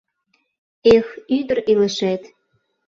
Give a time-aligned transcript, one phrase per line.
[0.95, 1.07] Эх,
[1.37, 2.21] ӱдыр илышет-